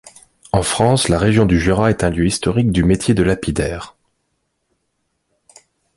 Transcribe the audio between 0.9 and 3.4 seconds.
la région du Jura est un lieu historique du métier de